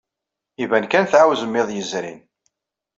Iban 0.63 0.85
kan 0.87 1.05
tɛawzem 1.11 1.59
iḍ 1.61 1.69
yezrin. 1.71 2.21